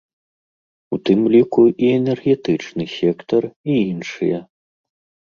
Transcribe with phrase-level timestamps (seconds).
[0.95, 3.43] У тым ліку і энергетычны сектар,
[3.75, 4.39] і іншыя.